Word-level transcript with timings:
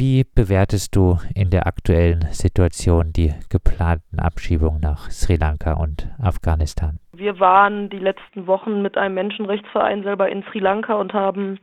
Wie 0.00 0.24
bewertest 0.24 0.96
du 0.96 1.18
in 1.34 1.50
der 1.50 1.66
aktuellen 1.66 2.22
Situation 2.30 3.12
die 3.12 3.34
geplanten 3.50 4.18
Abschiebungen 4.18 4.80
nach 4.80 5.10
Sri 5.10 5.36
Lanka 5.36 5.74
und 5.74 6.08
Afghanistan? 6.18 6.98
Wir 7.12 7.38
waren 7.38 7.90
die 7.90 7.98
letzten 7.98 8.46
Wochen 8.46 8.80
mit 8.80 8.96
einem 8.96 9.16
Menschenrechtsverein 9.16 10.02
selber 10.02 10.30
in 10.30 10.42
Sri 10.44 10.58
Lanka 10.58 10.94
und 10.94 11.12
haben 11.12 11.58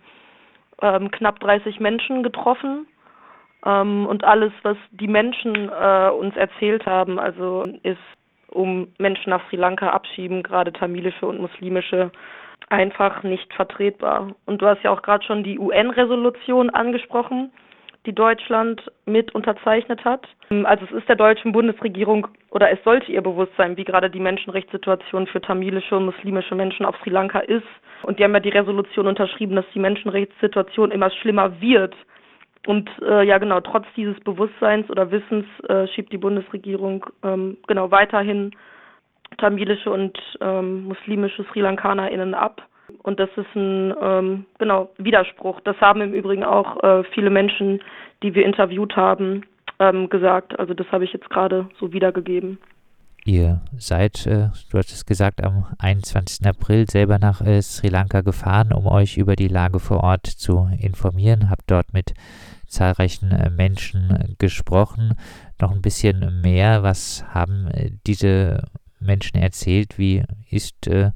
ähm, 0.84 1.10
knapp 1.10 1.39
30 1.39 1.79
Menschen 1.79 2.21
getroffen. 2.21 2.86
Ähm, 3.65 4.05
und 4.05 4.23
alles, 4.23 4.54
was 4.62 4.78
die 4.92 5.08
Menschen 5.08 5.70
äh, 5.70 6.12
uns 6.12 6.36
erzählt 6.36 6.86
haben, 6.86 7.18
also 7.18 7.64
ist 7.82 7.98
um 8.50 8.90
Menschen 9.00 9.32
nach 9.32 9.50
Sri 9.50 9.56
Lanka 9.56 9.90
abschieben, 9.90 10.44
gerade 10.44 10.72
tamilische 10.72 11.26
und 11.26 11.42
muslimische, 11.42 12.12
einfach 12.70 13.24
nicht 13.24 13.52
vertretbar. 13.56 14.36
Und 14.46 14.62
du 14.62 14.68
hast 14.68 14.84
ja 14.84 14.92
auch 14.92 15.02
gerade 15.02 15.26
schon 15.26 15.44
die 15.44 15.58
UN-Resolution 15.58 16.70
angesprochen 16.70 17.50
die 18.08 18.16
Deutschland 18.16 18.82
mit 19.05 19.36
unterzeichnet 19.36 20.04
hat. 20.05 20.26
Also 20.63 20.86
es 20.86 20.91
ist 20.91 21.09
der 21.09 21.18
deutschen 21.18 21.52
Bundesregierung 21.52 22.27
oder 22.52 22.72
es 22.72 22.81
sollte 22.84 23.12
ihr 23.12 23.22
bewusst 23.22 23.52
sein, 23.58 23.76
wie 23.76 23.84
gerade 23.84 24.09
die 24.09 24.22
Menschenrechtssituation 24.22 25.27
für 25.27 25.41
tamilische 25.41 25.98
und 25.98 26.05
muslimische 26.05 26.55
Menschen 26.55 26.86
auf 26.86 26.95
Sri 27.04 27.09
Lanka 27.09 27.40
ist. 27.40 27.67
Und 28.04 28.17
die 28.17 28.23
haben 28.23 28.34
ja 28.34 28.40
die 28.40 28.50
Resolution 28.50 29.08
unterschrieben, 29.08 29.55
dass 29.55 29.66
die 29.73 29.80
Menschenrechtssituation 29.80 30.91
immer 30.91 31.12
schlimmer 31.12 31.59
wird. 31.59 31.95
Und 32.66 32.90
äh, 33.02 33.23
ja 33.26 33.38
genau, 33.38 33.59
trotz 33.59 33.86
dieses 33.95 34.20
Bewusstseins 34.22 34.89
oder 34.89 35.12
Wissens 35.12 35.45
äh, 35.67 35.88
schiebt 35.88 36.12
die 36.12 36.17
Bundesregierung 36.17 37.05
ähm, 37.23 37.58
genau 37.67 37.92
weiterhin 37.92 38.52
tamilische 39.38 39.92
und 39.92 40.17
ähm, 40.39 40.86
muslimische 40.86 41.44
Sri 41.52 41.59
LankanerInnen 41.59 42.34
ab. 42.34 42.62
Und 43.04 43.20
das 43.20 43.30
ist 43.36 43.55
ein 43.55 43.94
ähm, 44.02 44.46
genau 44.59 44.90
Widerspruch. 44.98 45.59
Das 45.62 45.80
haben 45.82 46.02
im 46.02 46.14
Übrigen 46.14 46.44
auch 46.44 46.82
äh, 46.84 47.04
viele 47.14 47.30
Menschen, 47.30 47.82
die 48.23 48.34
wir 48.34 48.45
interviewt 48.45 48.95
haben, 48.95 49.45
ähm, 49.80 50.09
gesagt. 50.09 50.58
Also 50.59 50.73
das 50.73 50.92
habe 50.92 51.04
ich 51.04 51.14
jetzt 51.14 51.30
gerade 51.30 51.70
so 51.80 51.94
wiedergegeben. 51.94 52.59
Ihr 53.26 53.61
seid, 53.78 54.26
äh, 54.26 54.50
du 54.72 54.78
hast 54.78 54.94
es 54.94 55.06
gesagt, 55.06 55.44
am 55.44 55.66
21. 55.80 56.48
April 56.48 56.89
selber 56.89 57.20
nach 57.20 57.42
äh, 57.42 57.61
Sri 57.61 57.89
Lanka 57.89 58.22
gefahren, 58.22 58.72
um 58.72 58.88
euch 58.88 59.17
über 59.17 59.36
die 59.36 59.50
Lage 59.50 59.80
vor 59.80 60.02
Ort 60.02 60.28
zu 60.28 60.70
informieren. 60.80 61.50
Habt 61.50 61.70
dort 61.70 61.94
mit 61.94 62.14
zahlreichen 62.67 63.31
äh, 63.31 63.50
Menschen 63.50 64.36
gesprochen. 64.39 65.16
Noch 65.59 65.73
ein 65.73 65.81
bisschen 65.81 66.42
mehr. 66.42 66.83
Was 66.83 67.26
haben 67.33 67.67
äh, 67.67 67.92
diese 68.06 68.64
Menschen 69.02 69.38
erzählt? 69.38 69.98
Wie 69.98 70.23
ist 70.50 70.88
äh, 70.88 71.11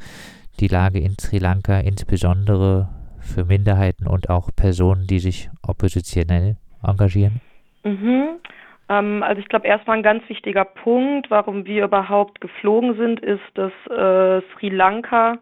die 0.62 0.68
Lage 0.68 1.00
in 1.00 1.18
Sri 1.20 1.40
Lanka, 1.40 1.80
insbesondere 1.80 2.88
für 3.20 3.46
Minderheiten 3.46 4.08
und 4.08 4.30
auch 4.30 4.50
Personen, 4.56 5.08
die 5.08 5.20
sich 5.20 5.50
oppositionell 5.68 6.58
engagieren? 6.84 7.42
Mhm. 7.84 8.40
Ähm, 8.90 9.24
also 9.24 9.42
ich 9.42 9.48
glaube, 9.48 9.68
erstmal 9.68 9.98
ein 9.98 10.04
ganz 10.04 10.28
wichtiger 10.30 10.66
Punkt, 10.66 11.32
warum 11.32 11.66
wir 11.66 11.86
überhaupt 11.86 12.42
geflogen 12.42 12.96
sind, 12.96 13.20
ist, 13.20 13.42
dass 13.56 13.72
äh, 13.88 14.42
Sri 14.54 14.70
Lanka 14.70 15.38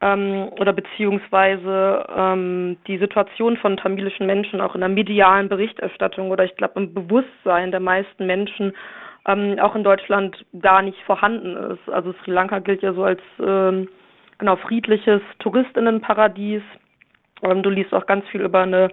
ähm, 0.00 0.48
oder 0.58 0.72
beziehungsweise 0.72 2.06
ähm, 2.16 2.76
die 2.86 2.98
Situation 2.98 3.56
von 3.56 3.76
tamilischen 3.76 4.26
Menschen 4.26 4.60
auch 4.60 4.74
in 4.74 4.80
der 4.80 4.88
medialen 4.88 5.48
Berichterstattung 5.48 6.30
oder 6.30 6.44
ich 6.44 6.56
glaube 6.56 6.80
im 6.80 6.94
Bewusstsein 6.94 7.70
der 7.70 7.80
meisten 7.80 8.26
Menschen 8.26 8.72
ähm, 9.26 9.58
auch 9.60 9.74
in 9.74 9.84
Deutschland 9.84 10.44
gar 10.60 10.82
nicht 10.82 10.98
vorhanden 11.04 11.56
ist. 11.72 11.92
Also 11.92 12.14
Sri 12.24 12.30
Lanka 12.30 12.60
gilt 12.60 12.82
ja 12.82 12.92
so 12.92 13.04
als 13.04 13.20
ähm, 13.44 13.88
genau 14.38 14.56
friedliches 14.56 15.20
Touristinnenparadies. 15.40 16.62
Ähm, 17.42 17.62
du 17.62 17.70
liest 17.70 17.92
auch 17.92 18.06
ganz 18.06 18.26
viel 18.28 18.42
über 18.42 18.62
eine 18.62 18.88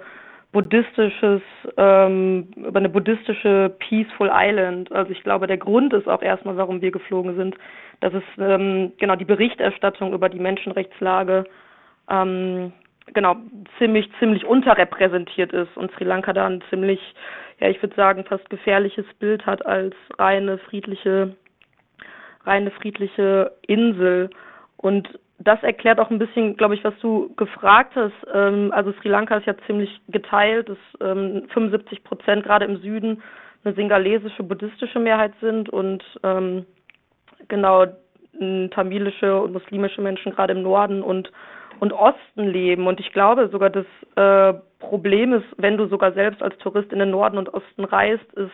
buddhistisches, 0.52 1.42
ähm, 1.76 2.48
über 2.56 2.80
eine 2.80 2.90
buddhistische 2.90 3.76
Peaceful 3.80 4.32
Island. 4.34 4.92
Also 4.92 5.12
ich 5.12 5.22
glaube, 5.22 5.48
der 5.48 5.58
Grund 5.58 5.94
ist 5.94 6.08
auch 6.08 6.22
erstmal, 6.22 6.56
warum 6.56 6.82
wir 6.82 6.92
geflogen 6.92 7.36
sind, 7.36 7.56
dass 8.00 8.14
es 8.14 8.24
ähm, 8.38 8.94
genau 8.98 9.16
die 9.18 9.26
Berichterstattung 9.26 10.14
über 10.14 10.30
die 10.30 10.40
Menschenrechtslage 10.40 11.44
ähm, 12.10 12.72
genau 13.14 13.36
ziemlich 13.78 14.10
ziemlich 14.20 14.46
unterrepräsentiert 14.46 15.52
ist 15.52 15.76
und 15.76 15.92
Sri 15.92 16.06
Lanka 16.06 16.34
da 16.34 16.48
ein 16.48 16.64
ziemlich, 16.70 17.00
ja 17.60 17.68
ich 17.70 17.82
würde 17.82 17.96
sagen 17.96 18.24
fast 18.24 18.50
gefährliches 18.50 19.06
Bild 19.20 19.46
hat 19.46 19.66
als 19.66 19.94
reine 20.18 20.58
friedliche 20.58 21.36
reine 22.46 22.72
friedliche 22.72 23.52
Insel 23.68 24.30
und 24.78 25.20
das 25.40 25.62
erklärt 25.64 26.00
auch 26.00 26.10
ein 26.10 26.20
bisschen, 26.20 26.56
glaube 26.56 26.76
ich, 26.76 26.84
was 26.84 26.94
du 27.02 27.34
gefragt 27.36 27.96
hast. 27.96 28.14
Ähm, 28.34 28.72
also 28.74 28.94
Sri 28.94 29.10
Lanka 29.10 29.38
ist 29.38 29.48
ja 29.48 29.56
ziemlich 29.68 30.02
geteilt, 30.08 30.70
dass 30.70 30.78
ähm, 31.02 31.48
75 31.54 32.04
Prozent 32.04 32.44
gerade 32.44 32.66
im 32.66 32.78
Süden 32.78 33.22
eine 33.64 33.74
singalesische 33.74 34.44
buddhistische 34.44 35.00
Mehrheit 35.00 35.34
sind 35.42 35.70
und 35.70 36.04
ähm, 36.24 36.66
genau 37.48 37.86
tamilische 38.72 39.42
und 39.42 39.54
muslimische 39.54 40.02
Menschen 40.02 40.34
gerade 40.34 40.54
im 40.54 40.62
Norden 40.62 41.02
und 41.02 41.32
und 41.80 41.94
Osten 41.94 42.48
leben. 42.48 42.88
Und 42.88 43.00
ich 43.00 43.12
glaube 43.12 43.50
sogar, 43.50 43.70
das 43.70 43.86
äh, 44.16 44.58
Problem 44.80 45.34
ist, 45.34 45.46
wenn 45.58 45.78
du 45.78 45.88
sogar 45.88 46.14
selbst 46.14 46.42
als 46.42 46.58
Tourist 46.60 46.92
in 46.94 47.00
den 47.00 47.12
Norden 47.12 47.38
und 47.38 47.54
Osten 47.54 47.84
reist, 47.84 48.32
ist 48.34 48.52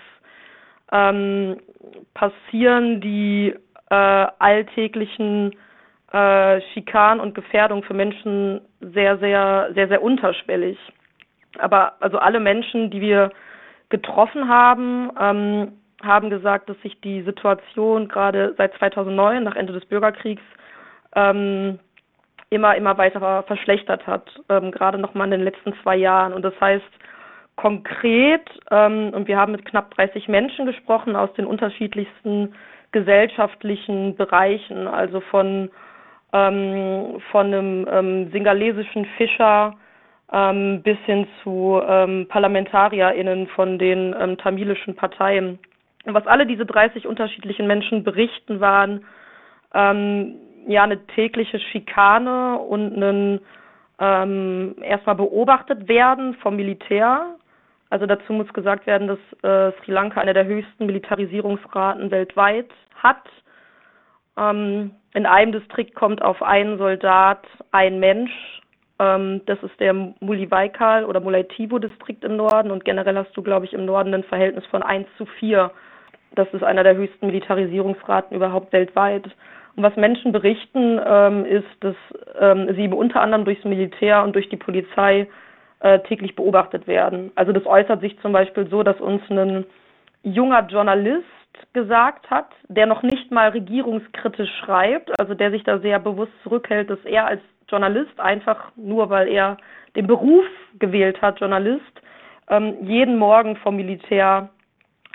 ähm, 0.92 1.58
passieren 2.14 3.00
die 3.02 3.56
äh, 3.90 3.96
alltäglichen 3.96 5.56
äh, 6.12 6.62
Schikan 6.74 7.20
und 7.20 7.36
Gefährdung 7.36 7.84
für 7.84 7.94
Menschen 7.94 8.62
sehr, 8.82 9.18
sehr, 9.18 9.70
sehr, 9.74 9.88
sehr 9.88 10.04
unterschwellig. 10.04 10.78
Aber 11.60 11.94
also 12.00 12.18
alle 12.18 12.40
Menschen, 12.40 12.92
die 12.92 13.02
wir 13.02 13.32
getroffen 13.90 14.48
haben, 14.48 15.12
ähm, 15.20 15.74
haben 16.02 16.30
gesagt, 16.30 16.70
dass 16.70 16.82
sich 16.82 17.00
die 17.02 17.22
Situation 17.24 18.08
gerade 18.08 18.56
seit 18.58 18.74
2009, 18.76 19.44
nach 19.44 19.56
Ende 19.56 19.74
des 19.74 19.86
Bürgerkriegs, 19.86 20.42
ähm, 21.16 21.80
immer, 22.50 22.76
immer 22.76 22.98
weiter 22.98 23.44
verschlechtert 23.44 24.06
hat, 24.08 24.30
ähm, 24.50 24.72
gerade 24.72 24.98
nochmal 24.98 25.26
in 25.28 25.32
den 25.32 25.44
letzten 25.44 25.74
zwei 25.84 25.96
Jahren. 25.96 26.34
Und 26.34 26.44
das 26.44 26.60
heißt 26.60 26.84
konkret, 27.56 28.50
ähm, 28.72 29.12
und 29.14 29.28
wir 29.28 29.38
haben 29.38 29.52
mit 29.52 29.66
knapp 29.66 29.94
30 29.96 30.28
Menschen 30.28 30.66
gesprochen 30.66 31.16
aus 31.16 31.32
den 31.34 31.46
unterschiedlichsten 31.46 32.54
gesellschaftlichen 32.92 34.16
Bereichen, 34.16 34.88
also 34.88 35.22
von 35.22 35.70
ähm, 36.34 37.22
von 37.32 37.48
einem 37.48 37.88
ähm, 37.90 38.32
singalesischen 38.32 39.06
Fischer 39.18 39.76
ähm, 40.32 40.82
bis 40.82 40.98
hin 41.06 41.28
zu 41.44 41.82
ähm, 41.86 42.28
ParlamentarierInnen 42.30 43.48
von 43.48 43.78
den 43.78 44.16
ähm, 44.20 44.38
tamilischen 44.38 44.96
Parteien. 44.96 45.60
Und 46.06 46.14
was 46.14 46.26
alle 46.26 46.46
diese 46.46 46.66
30 46.66 47.06
unterschiedlichen 47.06 47.68
Menschen 47.68 48.04
berichten, 48.04 48.60
waren 48.60 49.06
ähm, 49.74 50.36
ja 50.68 50.84
eine 50.84 51.06
tägliche 51.08 51.60
Schikane 51.60 52.58
und 52.58 52.98
ein 52.98 53.40
ähm, 54.00 54.76
erstmal 54.82 55.16
beobachtet 55.16 55.88
werden 55.88 56.34
vom 56.36 56.56
Militär. 56.56 57.36
Also 57.90 58.06
dazu 58.06 58.34
muss 58.34 58.52
gesagt 58.54 58.88
werden, 58.88 59.08
dass 59.08 59.20
äh, 59.44 59.78
Sri 59.84 59.92
Lanka 59.92 60.22
eine 60.22 60.34
der 60.34 60.46
höchsten 60.46 60.86
Militarisierungsraten 60.86 62.10
weltweit 62.10 62.70
hat. 62.96 63.22
Ähm, 64.42 64.92
in 65.14 65.26
einem 65.26 65.52
Distrikt 65.52 65.96
kommt 65.96 66.22
auf 66.22 66.42
einen 66.42 66.78
Soldat 66.78 67.46
ein 67.72 68.00
Mensch. 68.00 68.32
Ähm, 69.00 69.42
das 69.46 69.62
ist 69.64 69.80
der 69.80 69.94
Mulivaikal 69.94 71.06
oder 71.06 71.20
Mulaitivo-Distrikt 71.20 72.24
im 72.24 72.38
Norden. 72.38 72.72
Und 72.72 72.86
generell 72.86 73.18
hast 73.18 73.36
du, 73.36 73.42
glaube 73.42 73.66
ich, 73.66 73.74
im 73.74 73.86
Norden 73.86 74.14
ein 74.14 74.24
Verhältnis 74.24 74.66
von 74.68 74.84
1 74.84 75.08
zu 75.18 75.26
4. 75.26 75.72
Das 76.36 76.48
ist 76.54 76.64
einer 76.64 76.84
der 76.84 76.96
höchsten 76.96 77.28
Militarisierungsraten 77.28 78.36
überhaupt 78.36 78.72
weltweit. 78.72 79.26
Und 79.76 79.84
was 79.84 79.96
Menschen 79.96 80.32
berichten, 80.32 81.00
ähm, 81.06 81.46
ist, 81.46 81.68
dass 81.82 81.96
ähm, 82.40 82.74
sie 82.76 82.88
unter 82.88 83.22
anderem 83.22 83.46
durchs 83.46 83.64
Militär 83.64 84.24
und 84.24 84.34
durch 84.36 84.50
die 84.50 84.58
Polizei 84.58 85.28
äh, 85.80 86.00
täglich 86.00 86.36
beobachtet 86.36 86.88
werden. 86.88 87.32
Also 87.36 87.52
das 87.52 87.66
äußert 87.66 88.02
sich 88.02 88.20
zum 88.22 88.32
Beispiel 88.32 88.68
so, 88.68 88.84
dass 88.84 89.00
uns 89.00 89.22
ein 89.30 89.66
junger 90.24 90.66
Journalist 90.68 91.26
gesagt 91.74 92.30
hat, 92.30 92.50
der 92.68 92.86
noch 92.86 93.04
nicht 93.04 93.32
mal 93.32 93.50
regierungskritisch 93.50 94.50
schreibt, 94.64 95.18
also 95.20 95.34
der 95.34 95.52
sich 95.52 95.64
da 95.64 95.80
sehr 95.80 96.00
bewusst 96.00 96.34
zurückhält, 96.44 96.90
dass 96.90 97.00
er 97.06 97.26
als 97.26 97.42
Journalist 97.70 98.20
einfach 98.20 98.72
nur, 98.76 99.10
weil 99.10 99.28
er 99.30 99.58
den 99.96 100.08
Beruf 100.08 100.46
gewählt 100.80 101.22
hat, 101.22 101.40
Journalist, 101.40 102.02
ähm, 102.50 102.76
jeden 102.82 103.18
Morgen 103.18 103.56
vom 103.58 103.78
Militär 103.78 104.50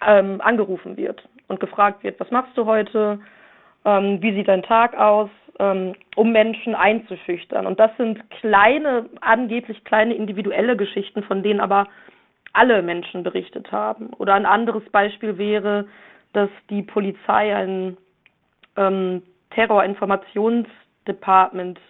ähm, 0.07 0.41
angerufen 0.41 0.97
wird 0.97 1.23
und 1.49 1.61
gefragt 1.61 2.03
wird, 2.03 2.19
was 2.21 2.31
machst 2.31 2.57
du 2.57 2.67
heute, 2.67 3.21
ähm, 3.85 4.21
wie 4.23 4.35
sieht 4.35 4.49
dein 4.49 4.63
Tag 4.63 4.97
aus, 4.97 5.31
ähm, 5.59 5.95
um 6.17 6.33
Menschen 6.33 6.75
einzuschüchtern. 6.75 7.67
Und 7.67 7.79
das 7.79 7.91
sind 7.97 8.29
kleine, 8.31 9.07
angeblich 9.21 9.85
kleine 9.85 10.15
individuelle 10.15 10.77
Geschichten, 10.77 11.23
von 11.23 11.43
denen 11.43 11.61
aber 11.61 11.87
alle 12.53 12.83
Menschen 12.83 13.23
berichtet 13.23 13.71
haben. 13.71 14.11
Oder 14.19 14.35
ein 14.35 14.47
anderes 14.47 14.85
Beispiel 14.91 15.39
wäre, 15.39 15.87
dass 16.37 16.51
die 16.69 16.83
Polizei 16.83 17.57
ein 17.57 17.97
ähm, 18.77 19.23
Terrorinformationsdepartment 19.51 21.81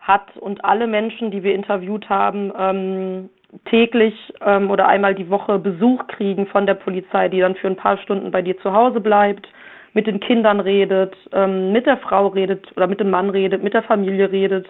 hat 0.00 0.36
und 0.38 0.64
alle 0.64 0.88
Menschen, 0.88 1.30
die 1.30 1.44
wir 1.44 1.54
interviewt 1.54 2.08
haben, 2.08 2.52
ähm, 2.58 3.30
täglich 3.66 4.32
ähm, 4.44 4.70
oder 4.70 4.88
einmal 4.88 5.14
die 5.14 5.30
Woche 5.30 5.60
Besuch 5.60 6.08
kriegen 6.08 6.46
von 6.46 6.66
der 6.66 6.74
Polizei, 6.74 7.28
die 7.28 7.38
dann 7.40 7.54
für 7.54 7.68
ein 7.68 7.76
paar 7.76 7.96
Stunden 7.98 8.32
bei 8.32 8.42
dir 8.42 8.58
zu 8.58 8.72
Hause 8.72 8.98
bleibt, 9.00 9.46
mit 9.92 10.08
den 10.08 10.18
Kindern 10.18 10.58
redet, 10.58 11.14
ähm, 11.32 11.70
mit 11.70 11.86
der 11.86 11.98
Frau 11.98 12.26
redet 12.28 12.66
oder 12.76 12.88
mit 12.88 12.98
dem 12.98 13.10
Mann 13.10 13.30
redet, 13.30 13.62
mit 13.62 13.74
der 13.74 13.84
Familie 13.84 14.32
redet. 14.32 14.66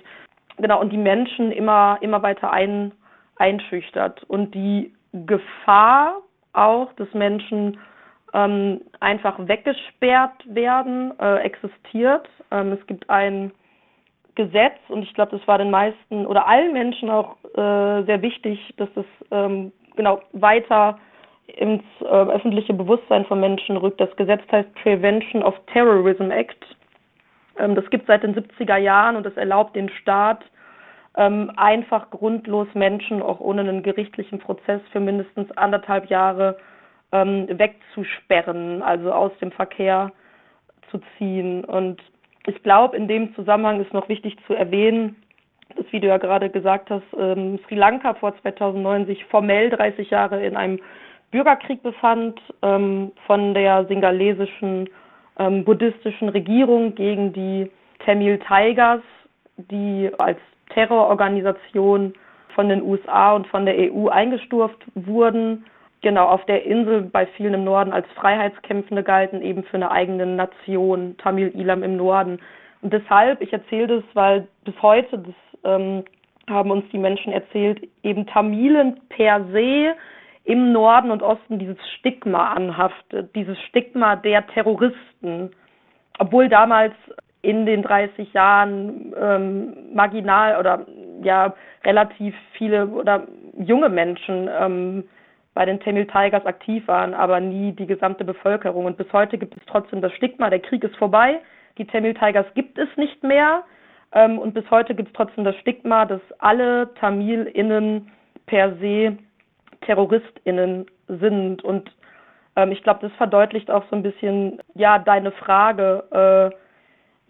Genau, 0.59 0.79
und 0.81 0.93
die 0.93 0.99
Menschen 0.99 1.53
immer, 1.53 1.97
immer 2.03 2.23
weiter 2.23 2.53
ein, 2.53 2.93
einschüchtert. 3.37 4.25
Und 4.25 4.55
die 4.55 4.93
Gefahr 5.13 6.19
auch, 6.53 6.93
dass 6.95 7.13
Menschen 7.15 7.79
ähm, 8.33 8.81
einfach 9.01 9.37
weggesperrt 9.39 10.43
werden, 10.47 11.13
äh, 11.19 11.39
existiert. 11.39 12.29
Ähm, 12.51 12.73
es 12.73 12.87
gibt 12.87 13.09
ein 13.11 13.53
Gesetz 14.35 14.79
und 14.89 15.03
ich 15.03 15.13
glaube, 15.15 15.37
das 15.37 15.47
war 15.49 15.59
den 15.59 15.71
meisten 15.71 16.27
oder 16.27 16.47
allen 16.47 16.73
Menschen 16.73 17.11
auch 17.11 17.37
äh, 17.55 18.05
sehr 18.05 18.23
wichtig, 18.23 18.73
dass 18.77 18.89
das 18.95 19.05
ähm, 19.31 19.73
genau 19.97 20.21
weiter 20.33 20.99
ins 21.57 21.83
äh, 22.01 22.05
öffentliche 22.05 22.73
Bewusstsein 22.73 23.25
von 23.25 23.41
Menschen 23.41 23.77
rückt. 23.77 24.01
Das 24.01 24.15
Gesetz 24.17 24.43
heißt 24.51 24.73
Prevention 24.75 25.43
of 25.43 25.55
Terrorism 25.73 26.31
Act. 26.31 26.65
Ähm, 27.59 27.75
das 27.75 27.89
gibt 27.91 28.05
es 28.05 28.07
seit 28.07 28.23
den 28.23 28.35
70er 28.35 28.77
Jahren 28.77 29.17
und 29.17 29.27
das 29.27 29.37
erlaubt 29.37 29.75
den 29.75 29.89
Staat, 29.89 30.45
ähm, 31.17 31.51
einfach 31.57 32.11
grundlos 32.11 32.69
Menschen 32.75 33.21
auch 33.21 33.41
ohne 33.41 33.63
einen 33.63 33.83
gerichtlichen 33.83 34.39
Prozess 34.39 34.81
für 34.93 35.01
mindestens 35.01 35.51
anderthalb 35.53 36.09
Jahre 36.09 36.57
ähm, 37.13 37.47
wegzusperren, 37.49 38.83
also 38.83 39.13
aus 39.13 39.33
dem 39.41 39.53
Verkehr 39.53 40.13
zu 40.91 41.01
ziehen. 41.17 41.65
Und 41.65 42.01
ich 42.47 42.63
glaube, 42.63 42.97
in 42.97 43.09
dem 43.09 43.35
Zusammenhang 43.35 43.81
ist 43.81 43.93
noch 43.93 44.09
wichtig 44.09 44.37
zu 44.47 44.55
erwähnen, 44.55 45.17
das, 45.77 45.87
wie 45.91 46.01
du 46.01 46.09
ja 46.09 46.19
gerade 46.19 46.51
gesagt 46.51 46.91
hast, 46.91 47.05
ähm, 47.17 47.59
Sri 47.67 47.77
Lanka 47.77 48.15
vor 48.15 48.35
2009 48.41 49.07
sich 49.07 49.25
formell 49.27 49.71
30 49.71 50.11
Jahre 50.11 50.45
in 50.45 50.57
einem 50.57 50.81
Bürgerkrieg 51.31 51.83
befand 51.83 52.41
ähm, 52.63 53.13
von 53.27 53.55
der 53.55 53.87
singalesischen 53.87 54.89
ähm, 55.39 55.65
buddhistischen 55.65 56.29
Regierung 56.29 56.95
gegen 56.97 57.33
die 57.33 57.71
Tamil 58.05 58.41
Tigers, 58.41 59.03
die 59.57 60.11
als 60.19 60.39
Terrororganisation 60.71 62.15
von 62.55 62.69
den 62.69 62.83
USA 62.83 63.35
und 63.35 63.47
von 63.47 63.65
der 63.65 63.77
EU 63.93 64.09
eingestuft 64.09 64.79
wurden 64.95 65.65
genau 66.03 66.27
auf 66.27 66.45
der 66.47 66.65
Insel 66.65 67.03
bei 67.03 67.27
vielen 67.27 67.55
im 67.55 67.65
Norden 67.65 67.93
als 67.93 68.07
Freiheitskämpfende 68.15 69.03
galten, 69.03 69.43
eben 69.43 69.65
für 69.65 69.77
eine 69.77 69.91
eigene 69.91 70.27
Nation, 70.27 71.17
Tamil 71.19 71.49
Ilam 71.55 71.83
im 71.83 71.97
Norden. 71.97 72.39
Und 72.83 72.93
deshalb, 72.93 73.41
ich 73.41 73.53
erzähle 73.53 74.01
das, 74.01 74.05
weil 74.15 74.49
bis 74.65 74.75
heute, 74.83 75.19
das 75.19 75.35
ähm, 75.65 76.05
haben 76.49 76.71
uns 76.71 76.85
die 76.91 76.99
Menschen 76.99 77.33
erzählt, 77.33 77.87
eben 78.03 78.27
Tamilen 78.27 79.01
per 79.09 79.45
se 79.53 79.95
im 80.45 80.73
Norden 80.73 81.11
und 81.11 81.23
Osten 81.23 81.59
dieses 81.59 81.79
Stigma 81.99 82.53
anhaftet, 82.53 83.35
dieses 83.35 83.61
Stigma 83.69 84.17
der 84.17 84.47
Terroristen. 84.49 85.51
Obwohl 86.19 86.49
damals 86.49 86.95
in 87.43 87.67
den 87.67 87.83
30 87.83 88.33
Jahren 88.33 89.15
ähm, 89.19 89.95
marginal 89.95 90.59
oder 90.59 90.87
ja 91.23 91.55
relativ 91.85 92.35
viele 92.53 92.87
oder 92.89 93.27
junge 93.59 93.89
Menschen 93.89 94.49
ähm, 94.59 95.05
bei 95.55 95.65
den 95.65 95.81
Tamil 95.81 96.07
Tigers 96.07 96.47
aktiv 96.47 96.87
waren, 96.87 97.15
aber 97.15 97.41
nie 97.41 97.73
die 97.73 97.87
gesamte 97.87 98.25
Bevölkerung. 98.25 98.85
Und 98.85 98.97
bis 98.97 99.13
heute 99.13 99.37
gibt 99.37 99.57
es 99.57 99.63
trotzdem 99.67 100.01
das 100.01 100.13
Stigma, 100.13 100.49
der 100.51 100.61
Krieg 100.61 100.85
ist 100.85 100.97
vorbei, 100.97 101.41
die 101.79 101.87
Tamil 101.87 102.15
Tigers 102.15 102.47
gibt 102.55 102.79
es 102.79 102.89
nicht 102.97 103.23
mehr. 103.23 103.65
Ähm, 104.13 104.39
und 104.39 104.55
bis 104.55 104.69
heute 104.71 104.95
gibt 104.95 105.09
es 105.09 105.15
trotzdem 105.15 105.45
das 105.45 105.57
Stigma, 105.57 106.05
dass 106.05 106.21
alle 106.39 106.93
TamilInnen 106.95 108.11
per 108.47 108.77
se 108.77 109.17
TerroristInnen 109.83 110.87
sind. 111.09 111.65
Und 111.65 111.91
ähm, 112.57 112.73
ich 112.73 112.83
glaube, 112.83 113.01
das 113.03 113.13
verdeutlicht 113.17 113.71
auch 113.71 113.85
so 113.91 113.97
ein 113.97 114.03
bisschen, 114.03 114.61
ja, 114.75 114.99
deine 114.99 115.33
Frage, 115.33 116.51
äh, 116.53 116.57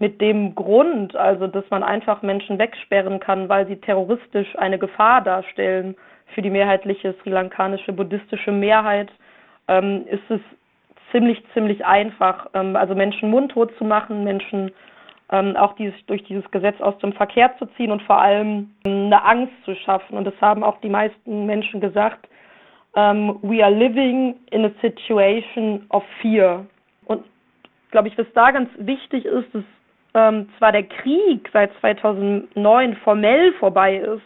mit 0.01 0.21
dem 0.21 0.55
Grund, 0.55 1.15
also 1.15 1.47
dass 1.47 1.69
man 1.69 1.83
einfach 1.83 2.23
Menschen 2.23 2.59
wegsperren 2.59 3.21
kann, 3.21 3.51
weil 3.51 3.67
sie 3.67 3.77
terroristisch 3.77 4.59
eine 4.59 4.79
Gefahr 4.79 5.21
darstellen 5.21 5.95
für 6.35 6.43
die 6.43 6.51
mehrheitliche 6.51 7.15
sri 7.23 7.31
lankanische 7.31 7.93
buddhistische 7.93 8.53
Mehrheit 8.53 9.11
ähm, 9.69 10.07
ist 10.07 10.31
es 10.31 10.41
ziemlich, 11.13 11.43
ziemlich 11.55 11.85
einfach, 11.85 12.47
ähm, 12.55 12.77
also 12.77 12.95
Menschen 12.95 13.31
mundtot 13.31 13.77
zu 13.79 13.85
machen, 13.85 14.25
Menschen 14.25 14.73
ähm, 15.31 15.57
auch 15.57 15.75
dieses, 15.75 15.95
durch 16.07 16.23
dieses 16.25 16.49
Gesetz 16.51 16.81
aus 16.81 16.99
dem 16.99 17.13
Verkehr 17.13 17.57
zu 17.59 17.67
ziehen 17.77 17.93
und 17.93 18.03
vor 18.03 18.21
allem 18.21 18.71
ähm, 18.85 19.07
eine 19.07 19.25
Angst 19.25 19.53
zu 19.65 19.75
schaffen. 19.77 20.17
Und 20.17 20.25
das 20.25 20.35
haben 20.41 20.65
auch 20.65 20.81
die 20.81 20.89
meisten 20.89 21.47
Menschen 21.47 21.81
gesagt. 21.81 22.29
Ähm, 22.97 23.39
we 23.43 23.63
are 23.63 23.73
living 23.73 24.35
in 24.51 24.65
a 24.65 24.71
situation 24.81 25.87
of 25.91 26.03
fear. 26.21 26.67
Und 27.07 27.25
glaube 27.93 28.09
ich, 28.09 28.19
was 28.19 28.27
da 28.35 28.51
ganz 28.51 28.69
wichtig 28.79 29.25
ist, 29.25 29.55
dass 29.55 29.65
ähm, 30.15 30.49
zwar 30.59 30.73
der 30.73 30.83
Krieg 30.83 31.49
seit 31.53 31.71
2009 31.81 32.97
formell 32.97 33.53
vorbei 33.55 33.97
ist, 33.97 34.23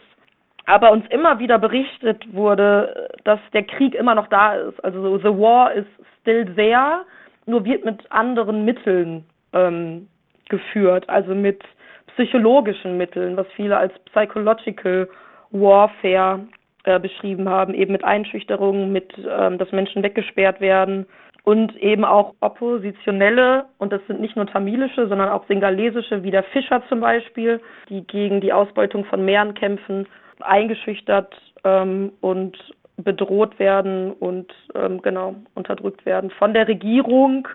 aber 0.65 0.91
uns 0.91 1.05
immer 1.09 1.39
wieder 1.39 1.59
berichtet 1.59 2.33
wurde, 2.33 3.09
dass 3.23 3.39
der 3.53 3.63
Krieg 3.63 3.95
immer 3.95 4.15
noch 4.15 4.27
da 4.27 4.55
ist. 4.55 4.83
Also 4.83 5.17
the 5.17 5.25
war 5.25 5.73
is 5.73 5.85
still 6.21 6.45
there, 6.55 7.05
nur 7.45 7.63
wird 7.65 7.85
mit 7.85 8.11
anderen 8.11 8.65
Mitteln 8.65 9.25
ähm, 9.53 10.07
geführt, 10.49 11.07
also 11.09 11.35
mit 11.35 11.63
psychologischen 12.07 12.97
Mitteln, 12.97 13.37
was 13.37 13.47
viele 13.55 13.77
als 13.77 13.93
psychological 14.05 15.07
warfare 15.51 16.39
äh, 16.83 16.99
beschrieben 16.99 17.47
haben, 17.47 17.73
eben 17.73 17.91
mit 17.91 18.03
Einschüchterungen, 18.03 18.91
mit, 18.91 19.13
ähm, 19.17 19.57
dass 19.57 19.71
Menschen 19.71 20.01
weggesperrt 20.01 20.61
werden 20.61 21.05
und 21.43 21.75
eben 21.77 22.03
auch 22.03 22.33
oppositionelle, 22.39 23.65
und 23.77 23.93
das 23.93 24.01
sind 24.07 24.19
nicht 24.19 24.35
nur 24.35 24.47
tamilische, 24.47 25.07
sondern 25.07 25.29
auch 25.29 25.45
singalesische, 25.47 26.23
wie 26.23 26.31
der 26.31 26.43
Fischer 26.43 26.81
zum 26.89 27.01
Beispiel, 27.01 27.61
die 27.89 28.05
gegen 28.07 28.41
die 28.41 28.53
Ausbeutung 28.53 29.05
von 29.05 29.23
Meeren 29.23 29.53
kämpfen 29.53 30.07
eingeschüchtert 30.41 31.33
ähm, 31.63 32.11
und 32.21 32.57
bedroht 32.97 33.59
werden 33.59 34.13
und 34.13 34.51
ähm, 34.73 35.01
genau 35.01 35.35
unterdrückt 35.53 36.05
werden 36.05 36.29
von 36.31 36.53
der 36.53 36.67
Regierung 36.67 37.47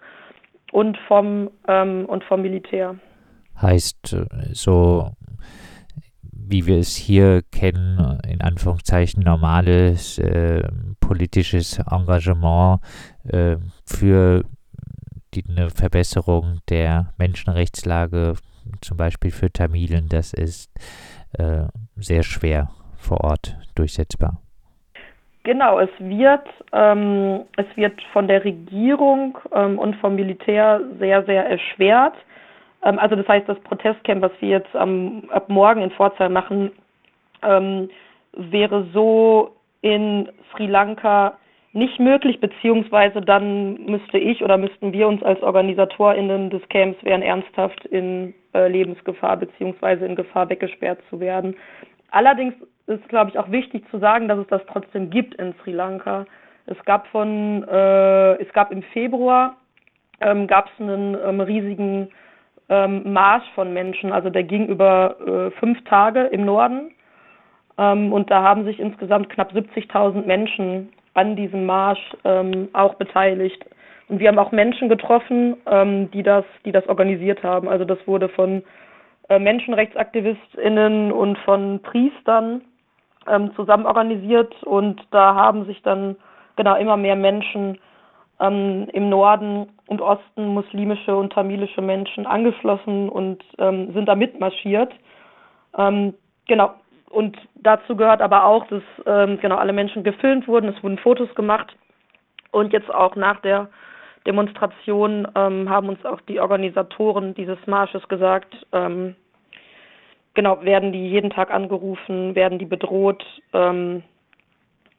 und 0.72 0.98
vom 1.08 1.50
ähm, 1.66 2.04
und 2.06 2.24
vom 2.24 2.42
Militär. 2.42 2.96
Heißt 3.60 4.12
äh, 4.12 4.26
so 4.52 5.10
wie 6.50 6.66
wir 6.66 6.78
es 6.78 6.96
hier 6.96 7.42
kennen, 7.52 8.18
in 8.26 8.40
Anführungszeichen 8.40 9.22
normales 9.22 10.18
äh, 10.18 10.62
politisches 10.98 11.78
Engagement 11.78 12.80
äh, 13.28 13.56
für 13.86 14.44
die, 15.32 15.44
eine 15.48 15.70
Verbesserung 15.70 16.58
der 16.68 17.12
Menschenrechtslage, 17.18 18.34
zum 18.80 18.96
Beispiel 18.96 19.30
für 19.30 19.52
Tamilen, 19.52 20.08
das 20.08 20.32
ist 20.32 20.72
äh, 21.34 21.66
sehr 21.96 22.24
schwer 22.24 22.70
vor 23.00 23.24
Ort 23.24 23.56
durchsetzbar. 23.74 24.38
Genau, 25.42 25.78
es 25.78 25.88
wird, 25.98 26.46
ähm, 26.72 27.40
es 27.56 27.66
wird 27.74 28.00
von 28.12 28.28
der 28.28 28.44
Regierung 28.44 29.38
ähm, 29.54 29.78
und 29.78 29.96
vom 29.96 30.14
Militär 30.14 30.80
sehr, 30.98 31.24
sehr 31.24 31.46
erschwert. 31.46 32.14
Ähm, 32.84 32.98
also 32.98 33.16
das 33.16 33.26
heißt, 33.26 33.48
das 33.48 33.58
Protestcamp, 33.60 34.20
was 34.20 34.32
wir 34.40 34.50
jetzt 34.50 34.76
ab 34.76 35.48
morgen 35.48 35.82
in 35.82 35.90
Pforzheim 35.92 36.34
machen, 36.34 36.72
ähm, 37.42 37.88
wäre 38.32 38.86
so 38.92 39.52
in 39.80 40.28
Sri 40.52 40.66
Lanka 40.66 41.38
nicht 41.72 42.00
möglich, 42.00 42.40
beziehungsweise 42.40 43.20
dann 43.20 43.84
müsste 43.84 44.18
ich 44.18 44.42
oder 44.42 44.58
müssten 44.58 44.92
wir 44.92 45.06
uns 45.06 45.22
als 45.22 45.40
OrganisatorInnen 45.42 46.50
des 46.50 46.68
Camps 46.68 47.02
wären 47.04 47.22
ernsthaft 47.22 47.84
in 47.86 48.34
äh, 48.54 48.68
Lebensgefahr 48.68 49.36
beziehungsweise 49.36 50.04
in 50.04 50.16
Gefahr 50.16 50.48
weggesperrt 50.48 50.98
zu 51.08 51.20
werden. 51.20 51.56
Allerdings 52.10 52.54
ist, 52.90 53.08
glaube 53.08 53.30
ich, 53.30 53.38
auch 53.38 53.50
wichtig 53.50 53.88
zu 53.90 53.98
sagen, 53.98 54.28
dass 54.28 54.38
es 54.38 54.46
das 54.48 54.62
trotzdem 54.70 55.08
gibt 55.10 55.34
in 55.36 55.54
Sri 55.62 55.72
Lanka. 55.72 56.26
Es 56.66 56.76
gab 56.84 57.06
von, 57.08 57.64
äh, 57.66 58.34
es 58.42 58.52
gab 58.52 58.70
im 58.70 58.82
Februar 58.82 59.56
ähm, 60.20 60.46
gab 60.46 60.66
es 60.66 60.80
einen 60.80 61.16
ähm, 61.24 61.40
riesigen 61.40 62.08
ähm, 62.68 63.12
Marsch 63.12 63.48
von 63.54 63.72
Menschen, 63.72 64.12
also 64.12 64.30
der 64.30 64.44
ging 64.44 64.66
über 64.66 65.16
äh, 65.20 65.50
fünf 65.58 65.82
Tage 65.84 66.24
im 66.24 66.44
Norden 66.44 66.92
ähm, 67.78 68.12
und 68.12 68.30
da 68.30 68.42
haben 68.42 68.64
sich 68.64 68.78
insgesamt 68.78 69.30
knapp 69.30 69.52
70.000 69.52 70.26
Menschen 70.26 70.92
an 71.14 71.36
diesem 71.36 71.66
Marsch 71.66 72.14
ähm, 72.24 72.68
auch 72.72 72.94
beteiligt. 72.94 73.64
Und 74.08 74.20
wir 74.20 74.28
haben 74.28 74.38
auch 74.38 74.52
Menschen 74.52 74.88
getroffen, 74.88 75.56
ähm, 75.66 76.10
die 76.10 76.22
das, 76.22 76.44
die 76.64 76.72
das 76.72 76.86
organisiert 76.88 77.42
haben. 77.42 77.68
Also 77.68 77.84
das 77.84 77.98
wurde 78.06 78.28
von 78.28 78.62
äh, 79.28 79.38
MenschenrechtsaktivistInnen 79.38 81.12
und 81.12 81.38
von 81.38 81.80
Priestern 81.82 82.62
ähm, 83.26 83.54
zusammen 83.54 83.86
organisiert 83.86 84.54
und 84.62 85.00
da 85.10 85.34
haben 85.34 85.66
sich 85.66 85.82
dann 85.82 86.16
genau 86.56 86.76
immer 86.76 86.96
mehr 86.96 87.16
Menschen 87.16 87.78
ähm, 88.40 88.88
im 88.92 89.08
Norden 89.08 89.68
und 89.86 90.00
Osten, 90.00 90.48
muslimische 90.48 91.14
und 91.14 91.32
tamilische 91.32 91.82
Menschen 91.82 92.26
angeschlossen 92.26 93.08
und 93.08 93.42
ähm, 93.58 93.92
sind 93.92 94.06
da 94.06 94.14
mitmarschiert. 94.14 94.92
Ähm, 95.76 96.14
genau. 96.46 96.74
und 97.10 97.36
dazu 97.54 97.94
gehört 97.94 98.22
aber 98.22 98.44
auch, 98.44 98.66
dass 98.68 98.82
ähm, 99.06 99.38
genau 99.40 99.56
alle 99.56 99.72
Menschen 99.72 100.02
gefilmt 100.02 100.48
wurden, 100.48 100.70
es 100.70 100.82
wurden 100.82 100.98
Fotos 100.98 101.32
gemacht 101.34 101.76
und 102.50 102.72
jetzt 102.72 102.92
auch 102.92 103.14
nach 103.14 103.40
der 103.40 103.68
Demonstration 104.26 105.28
ähm, 105.34 105.68
haben 105.70 105.88
uns 105.88 106.04
auch 106.04 106.20
die 106.22 106.40
Organisatoren 106.40 107.34
dieses 107.34 107.58
Marsches 107.66 108.06
gesagt, 108.08 108.54
ähm, 108.72 109.14
genau, 110.40 110.64
werden 110.64 110.90
die 110.90 111.10
jeden 111.10 111.28
Tag 111.28 111.52
angerufen, 111.52 112.34
werden 112.34 112.58
die 112.58 112.64
bedroht 112.64 113.22
ähm, 113.52 114.02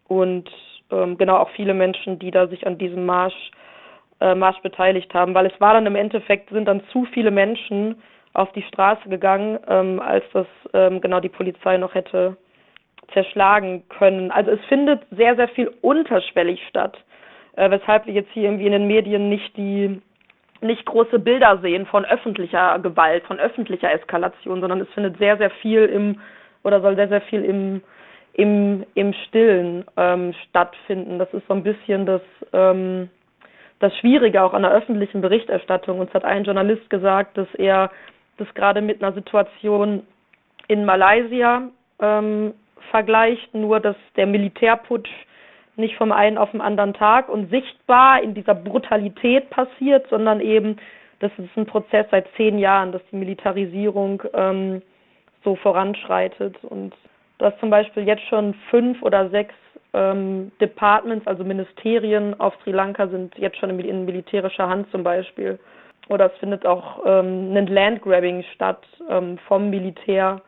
und 0.07 0.47
ähm, 0.91 1.17
genau 1.17 1.37
auch 1.37 1.49
viele 1.55 1.73
Menschen, 1.73 2.19
die 2.19 2.29
da 2.29 2.45
sich 2.45 2.67
an 2.67 2.77
diesem 2.77 3.07
Marsch, 3.07 3.49
äh, 4.19 4.35
Marsch 4.35 4.59
beteiligt 4.61 5.11
haben, 5.15 5.33
weil 5.33 5.47
es 5.47 5.59
war 5.59 5.73
dann 5.73 5.87
im 5.87 5.95
Endeffekt, 5.95 6.51
sind 6.51 6.65
dann 6.65 6.83
zu 6.91 7.05
viele 7.05 7.31
Menschen 7.31 7.95
auf 8.33 8.51
die 8.51 8.61
Straße 8.61 9.09
gegangen, 9.09 9.57
ähm, 9.67 9.99
als 9.99 10.23
das 10.31 10.45
ähm, 10.75 11.01
genau 11.01 11.19
die 11.19 11.29
Polizei 11.29 11.75
noch 11.77 11.95
hätte 11.95 12.37
zerschlagen 13.11 13.81
können. 13.89 14.29
Also 14.29 14.51
es 14.51 14.63
findet 14.65 15.01
sehr, 15.09 15.35
sehr 15.37 15.47
viel 15.47 15.73
unterschwellig 15.81 16.61
statt, 16.69 17.03
äh, 17.55 17.71
weshalb 17.71 18.05
wir 18.05 18.13
jetzt 18.13 18.29
hier 18.31 18.43
irgendwie 18.43 18.67
in 18.67 18.73
den 18.73 18.85
Medien 18.85 19.27
nicht 19.27 19.57
die 19.57 20.03
nicht 20.61 20.85
große 20.85 21.19
Bilder 21.19 21.59
sehen 21.61 21.85
von 21.85 22.05
öffentlicher 22.05 22.79
Gewalt, 22.79 23.23
von 23.25 23.39
öffentlicher 23.39 23.91
Eskalation, 23.91 24.61
sondern 24.61 24.81
es 24.81 24.89
findet 24.89 25.17
sehr, 25.17 25.37
sehr 25.37 25.49
viel 25.49 25.85
im 25.85 26.19
oder 26.63 26.81
soll 26.81 26.95
sehr, 26.95 27.07
sehr 27.07 27.21
viel 27.21 27.43
im 27.43 27.81
im, 28.33 28.85
im 28.95 29.13
Stillen 29.27 29.85
ähm, 29.97 30.33
stattfinden. 30.49 31.19
Das 31.19 31.33
ist 31.33 31.45
so 31.47 31.53
ein 31.53 31.63
bisschen 31.63 32.05
das, 32.05 32.21
ähm, 32.53 33.09
das 33.79 33.95
Schwierige 33.97 34.41
auch 34.41 34.53
an 34.53 34.61
der 34.61 34.71
öffentlichen 34.71 35.21
Berichterstattung. 35.21 35.99
Uns 35.99 36.13
hat 36.13 36.23
ein 36.23 36.43
Journalist 36.43 36.89
gesagt, 36.89 37.37
dass 37.37 37.47
er 37.55 37.91
das 38.37 38.47
gerade 38.53 38.81
mit 38.81 39.03
einer 39.03 39.13
Situation 39.13 40.03
in 40.67 40.85
Malaysia 40.85 41.63
ähm, 41.99 42.53
vergleicht, 42.89 43.53
nur 43.53 43.79
dass 43.79 43.95
der 44.15 44.27
Militärputsch 44.27 45.09
nicht 45.81 45.97
vom 45.97 46.11
einen 46.11 46.37
auf 46.37 46.51
den 46.51 46.61
anderen 46.61 46.93
Tag 46.93 47.27
und 47.27 47.49
sichtbar 47.49 48.21
in 48.23 48.33
dieser 48.33 48.55
Brutalität 48.55 49.49
passiert, 49.49 50.07
sondern 50.09 50.39
eben, 50.39 50.77
das 51.19 51.31
ist 51.37 51.55
ein 51.57 51.65
Prozess 51.65 52.05
seit 52.11 52.27
zehn 52.37 52.57
Jahren, 52.57 52.91
dass 52.91 53.01
die 53.11 53.17
Militarisierung 53.17 54.23
ähm, 54.33 54.81
so 55.43 55.55
voranschreitet. 55.55 56.57
Und 56.63 56.93
dass 57.37 57.57
zum 57.59 57.69
Beispiel 57.69 58.07
jetzt 58.07 58.23
schon 58.29 58.53
fünf 58.69 59.01
oder 59.01 59.29
sechs 59.29 59.53
ähm, 59.93 60.51
Departments, 60.61 61.27
also 61.27 61.43
Ministerien 61.43 62.39
auf 62.39 62.53
Sri 62.63 62.71
Lanka 62.71 63.07
sind 63.07 63.37
jetzt 63.37 63.57
schon 63.57 63.77
in, 63.79 64.05
militärischer 64.05 64.69
Hand 64.69 64.89
zum 64.91 65.03
Beispiel. 65.03 65.59
Oder 66.09 66.27
es 66.27 66.37
findet 66.39 66.65
auch 66.65 67.01
ähm, 67.05 67.55
ein 67.55 67.67
Landgrabbing 67.67 68.43
statt 68.53 68.83
ähm, 69.09 69.37
vom 69.47 69.69
Militär, 69.69 70.41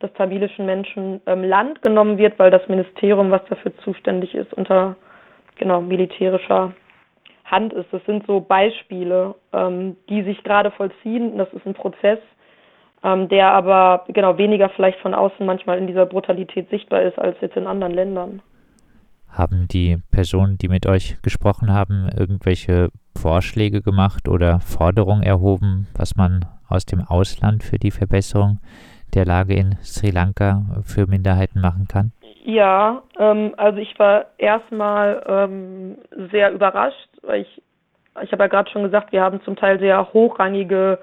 dass 0.00 0.12
tamilischen 0.14 0.66
Menschen 0.66 1.20
ähm, 1.26 1.42
Land 1.42 1.82
genommen 1.82 2.18
wird, 2.18 2.38
weil 2.38 2.50
das 2.50 2.66
Ministerium, 2.68 3.30
was 3.30 3.44
dafür 3.48 3.76
zuständig 3.78 4.34
ist, 4.34 4.52
unter 4.54 4.96
genau 5.56 5.80
militärischer 5.80 6.72
Hand 7.44 7.72
ist. 7.72 7.86
Das 7.92 8.04
sind 8.06 8.26
so 8.26 8.40
Beispiele, 8.40 9.34
ähm, 9.52 9.96
die 10.08 10.22
sich 10.22 10.42
gerade 10.44 10.70
vollziehen. 10.70 11.38
Das 11.38 11.52
ist 11.52 11.66
ein 11.66 11.74
Prozess, 11.74 12.18
ähm, 13.02 13.28
der 13.28 13.52
aber 13.52 14.04
genau 14.08 14.38
weniger 14.38 14.68
vielleicht 14.70 15.00
von 15.00 15.14
außen 15.14 15.44
manchmal 15.44 15.78
in 15.78 15.86
dieser 15.86 16.06
Brutalität 16.06 16.70
sichtbar 16.70 17.02
ist 17.02 17.18
als 17.18 17.36
jetzt 17.40 17.56
in 17.56 17.66
anderen 17.66 17.94
Ländern. 17.94 18.42
Haben 19.28 19.68
die 19.68 19.98
Personen, 20.10 20.56
die 20.58 20.68
mit 20.68 20.86
euch 20.86 21.20
gesprochen 21.22 21.72
haben, 21.72 22.08
irgendwelche 22.16 22.88
Vorschläge 23.16 23.82
gemacht 23.82 24.28
oder 24.28 24.60
Forderungen 24.60 25.22
erhoben, 25.22 25.86
was 25.94 26.16
man 26.16 26.46
aus 26.68 26.86
dem 26.86 27.02
Ausland 27.02 27.62
für 27.62 27.78
die 27.78 27.90
Verbesserung 27.90 28.60
der 29.18 29.26
Lage 29.26 29.54
in 29.54 29.76
Sri 29.82 30.10
Lanka 30.10 30.62
für 30.84 31.08
Minderheiten 31.08 31.60
machen 31.60 31.88
kann? 31.88 32.12
Ja, 32.44 33.02
ähm, 33.18 33.52
also 33.56 33.78
ich 33.78 33.98
war 33.98 34.26
erstmal 34.38 35.24
ähm, 35.26 35.98
sehr 36.30 36.52
überrascht, 36.52 37.08
weil 37.22 37.42
ich, 37.42 37.62
ich 38.22 38.30
habe 38.30 38.44
ja 38.44 38.46
gerade 38.46 38.70
schon 38.70 38.84
gesagt, 38.84 39.10
wir 39.10 39.20
haben 39.20 39.42
zum 39.42 39.56
Teil 39.56 39.80
sehr 39.80 40.12
hochrangige 40.12 41.00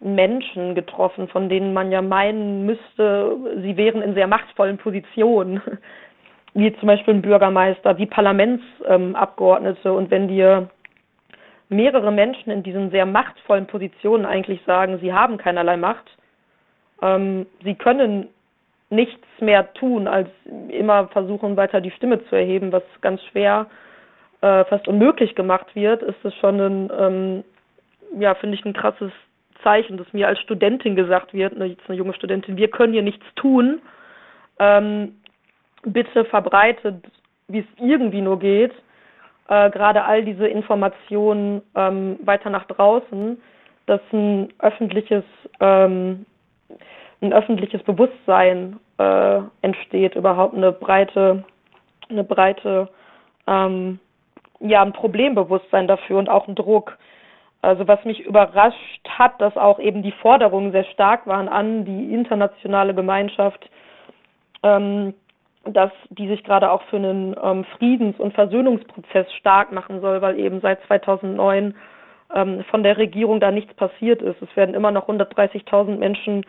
Menschen 0.00 0.74
getroffen, 0.74 1.28
von 1.28 1.48
denen 1.48 1.72
man 1.72 1.90
ja 1.90 2.02
meinen 2.02 2.66
müsste, 2.66 3.36
sie 3.62 3.78
wären 3.78 4.02
in 4.02 4.12
sehr 4.12 4.26
machtvollen 4.26 4.76
Positionen, 4.76 5.62
wie 6.52 6.76
zum 6.76 6.88
Beispiel 6.88 7.14
ein 7.14 7.22
Bürgermeister, 7.22 7.96
wie 7.96 8.06
Parlamentsabgeordnete. 8.06 9.88
Ähm, 9.88 9.94
und 9.94 10.10
wenn 10.10 10.28
dir 10.28 10.68
mehrere 11.70 12.12
Menschen 12.12 12.50
in 12.50 12.62
diesen 12.62 12.90
sehr 12.90 13.06
machtvollen 13.06 13.66
Positionen 13.66 14.26
eigentlich 14.26 14.60
sagen, 14.66 14.98
sie 15.00 15.14
haben 15.14 15.38
keinerlei 15.38 15.78
Macht. 15.78 16.15
Ähm, 17.02 17.46
sie 17.62 17.74
können 17.74 18.28
nichts 18.90 19.26
mehr 19.40 19.72
tun, 19.74 20.06
als 20.06 20.28
immer 20.68 21.08
versuchen, 21.08 21.56
weiter 21.56 21.80
die 21.80 21.90
Stimme 21.90 22.24
zu 22.26 22.36
erheben, 22.36 22.72
was 22.72 22.82
ganz 23.00 23.22
schwer, 23.24 23.66
äh, 24.40 24.64
fast 24.64 24.86
unmöglich 24.86 25.34
gemacht 25.34 25.74
wird, 25.74 26.02
ist 26.02 26.24
es 26.24 26.34
schon 26.36 26.60
ein, 26.60 26.92
ähm, 26.98 27.44
ja, 28.18 28.34
finde 28.34 28.56
ich, 28.56 28.64
ein 28.64 28.74
krasses 28.74 29.10
Zeichen, 29.62 29.96
dass 29.96 30.12
mir 30.12 30.28
als 30.28 30.38
Studentin 30.40 30.94
gesagt 30.94 31.34
wird, 31.34 31.56
ne, 31.56 31.66
jetzt 31.66 31.88
eine 31.88 31.98
junge 31.98 32.14
Studentin, 32.14 32.56
wir 32.56 32.68
können 32.68 32.92
hier 32.92 33.02
nichts 33.02 33.24
tun. 33.34 33.80
Ähm, 34.58 35.16
bitte 35.82 36.24
verbreitet, 36.24 37.04
wie 37.48 37.60
es 37.60 37.66
irgendwie 37.78 38.20
nur 38.20 38.38
geht, 38.38 38.72
äh, 39.48 39.70
gerade 39.70 40.04
all 40.04 40.24
diese 40.24 40.46
Informationen 40.46 41.62
ähm, 41.74 42.18
weiter 42.24 42.50
nach 42.50 42.66
draußen, 42.66 43.40
dass 43.86 44.00
ein 44.12 44.48
öffentliches, 44.58 45.24
ähm, 45.60 46.26
ein 47.20 47.32
öffentliches 47.32 47.82
Bewusstsein 47.82 48.78
äh, 48.98 49.40
entsteht, 49.62 50.14
überhaupt 50.14 50.54
eine 50.54 50.72
breite, 50.72 51.44
eine 52.08 52.24
breite, 52.24 52.88
ähm, 53.46 53.98
ja, 54.60 54.82
ein 54.82 54.92
Problembewusstsein 54.92 55.86
dafür 55.86 56.18
und 56.18 56.28
auch 56.28 56.48
ein 56.48 56.54
Druck. 56.54 56.98
Also 57.62 57.88
was 57.88 58.04
mich 58.04 58.20
überrascht 58.20 59.08
hat, 59.08 59.40
dass 59.40 59.56
auch 59.56 59.78
eben 59.78 60.02
die 60.02 60.12
Forderungen 60.12 60.72
sehr 60.72 60.84
stark 60.84 61.26
waren 61.26 61.48
an 61.48 61.84
die 61.84 62.12
internationale 62.12 62.94
Gemeinschaft, 62.94 63.68
ähm, 64.62 65.14
dass 65.64 65.90
die 66.10 66.28
sich 66.28 66.44
gerade 66.44 66.70
auch 66.70 66.82
für 66.82 66.96
einen 66.96 67.34
ähm, 67.42 67.64
Friedens- 67.76 68.20
und 68.20 68.34
Versöhnungsprozess 68.34 69.32
stark 69.34 69.72
machen 69.72 70.00
soll, 70.00 70.22
weil 70.22 70.38
eben 70.38 70.60
seit 70.60 70.80
2009 70.86 71.74
ähm, 72.34 72.64
von 72.70 72.82
der 72.82 72.96
Regierung 72.96 73.40
da 73.40 73.50
nichts 73.50 73.72
passiert 73.74 74.22
ist. 74.22 74.40
Es 74.42 74.56
werden 74.56 74.74
immer 74.74 74.90
noch 74.90 75.08
130.000 75.08 75.96
Menschen 75.96 76.44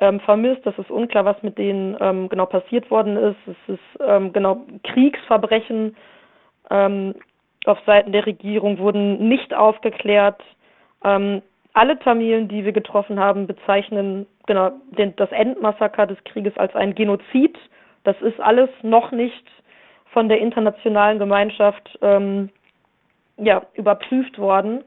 ähm, 0.00 0.20
vermisst. 0.20 0.66
Es 0.66 0.78
ist 0.78 0.90
unklar, 0.90 1.24
was 1.24 1.42
mit 1.42 1.58
denen 1.58 1.96
ähm, 2.00 2.28
genau 2.28 2.46
passiert 2.46 2.90
worden 2.90 3.16
ist. 3.16 3.36
Es 3.46 3.74
ist 3.74 4.04
ähm, 4.06 4.32
genau 4.32 4.62
Kriegsverbrechen 4.84 5.96
ähm, 6.70 7.14
auf 7.64 7.78
Seiten 7.86 8.12
der 8.12 8.26
Regierung 8.26 8.78
wurden 8.78 9.28
nicht 9.28 9.54
aufgeklärt. 9.54 10.42
Ähm, 11.04 11.42
alle 11.74 11.98
Tamilen, 11.98 12.48
die 12.48 12.64
wir 12.64 12.72
getroffen 12.72 13.18
haben, 13.18 13.46
bezeichnen 13.46 14.26
genau 14.46 14.72
den, 14.98 15.14
das 15.16 15.30
Endmassaker 15.32 16.06
des 16.06 16.22
Krieges 16.24 16.56
als 16.56 16.74
ein 16.74 16.94
Genozid. 16.94 17.56
Das 18.04 18.20
ist 18.20 18.40
alles 18.40 18.68
noch 18.82 19.12
nicht 19.12 19.46
von 20.12 20.28
der 20.28 20.38
internationalen 20.38 21.18
Gemeinschaft 21.18 21.98
ähm, 22.02 22.50
ja, 23.36 23.62
überprüft 23.74 24.38
worden. 24.38 24.84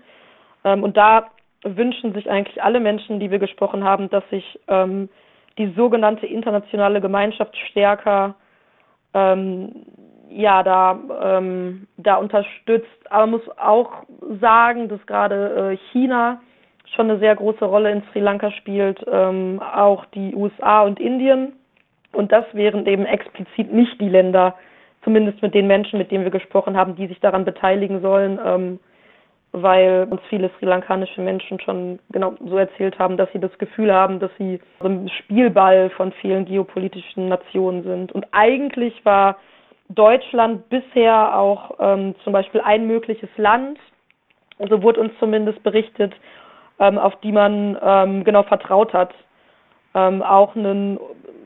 Ähm, 0.63 0.83
und 0.83 0.97
da 0.97 1.27
wünschen 1.63 2.13
sich 2.13 2.29
eigentlich 2.29 2.61
alle 2.61 2.79
Menschen, 2.79 3.19
die 3.19 3.31
wir 3.31 3.39
gesprochen 3.39 3.83
haben, 3.83 4.09
dass 4.09 4.27
sich 4.29 4.59
ähm, 4.67 5.09
die 5.57 5.71
sogenannte 5.75 6.25
internationale 6.25 7.01
Gemeinschaft 7.01 7.55
stärker 7.69 8.35
ähm, 9.13 9.85
ja, 10.29 10.63
da, 10.63 10.99
ähm, 11.21 11.87
da 11.97 12.15
unterstützt. 12.15 12.87
Aber 13.09 13.27
man 13.27 13.39
muss 13.39 13.57
auch 13.57 14.03
sagen, 14.41 14.89
dass 14.89 15.05
gerade 15.05 15.71
äh, 15.73 15.77
China 15.91 16.41
schon 16.95 17.09
eine 17.09 17.19
sehr 17.19 17.35
große 17.35 17.65
Rolle 17.65 17.91
in 17.91 18.03
Sri 18.11 18.19
Lanka 18.19 18.51
spielt, 18.51 19.03
ähm, 19.11 19.61
auch 19.61 20.05
die 20.05 20.35
USA 20.35 20.81
und 20.81 20.99
Indien 20.99 21.53
und 22.15 22.31
das 22.31 22.45
wären 22.53 22.85
eben 22.85 23.05
explizit 23.05 23.71
nicht 23.71 23.99
die 23.99 24.09
Länder, 24.09 24.55
zumindest 25.05 25.41
mit 25.41 25.53
den 25.53 25.67
Menschen, 25.67 25.97
mit 25.99 26.11
denen 26.11 26.25
wir 26.25 26.31
gesprochen 26.31 26.75
haben, 26.75 26.97
die 26.97 27.07
sich 27.07 27.21
daran 27.21 27.45
beteiligen 27.45 28.01
sollen, 28.01 28.37
ähm, 28.43 28.79
weil 29.53 30.05
uns 30.09 30.19
viele 30.29 30.49
sri 30.59 30.65
lankanische 30.65 31.21
Menschen 31.21 31.61
schon 31.61 31.99
genau 32.11 32.33
so 32.45 32.57
erzählt 32.57 32.99
haben, 32.99 33.15
dass 33.15 33.31
sie 33.31 33.39
das 33.39 33.57
Gefühl 33.57 33.93
haben, 33.93 34.19
dass 34.19 34.31
sie 34.37 34.59
so 34.81 34.87
ein 34.89 35.07
Spielball 35.07 35.89
von 35.91 36.11
vielen 36.11 36.43
geopolitischen 36.43 37.29
Nationen 37.29 37.83
sind. 37.83 38.11
Und 38.11 38.25
eigentlich 38.31 39.05
war 39.05 39.37
Deutschland 39.87 40.67
bisher 40.67 41.37
auch 41.37 41.75
ähm, 41.79 42.15
zum 42.25 42.33
Beispiel 42.33 42.59
ein 42.61 42.85
mögliches 42.87 43.29
Land, 43.37 43.77
so 44.57 44.63
also 44.63 44.83
wurde 44.83 44.99
uns 44.99 45.13
zumindest 45.19 45.63
berichtet, 45.63 46.13
ähm, 46.79 46.97
auf 46.97 47.15
die 47.21 47.31
man 47.31 47.77
ähm, 47.81 48.23
genau 48.23 48.43
vertraut 48.43 48.91
hat, 48.93 49.13
ähm, 49.93 50.21
auch 50.21 50.55
einen 50.55 50.99